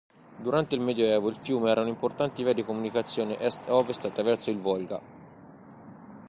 Durante 0.43 0.73
il 0.73 0.81
Medioevo 0.81 1.29
il 1.29 1.37
fiume 1.39 1.69
era 1.69 1.81
un'importante 1.81 2.41
via 2.43 2.53
di 2.53 2.63
comunicazione 2.65 3.37
est-ovest 3.37 4.03
attraverso 4.03 4.49
il 4.49 4.57
Volga. 4.57 4.99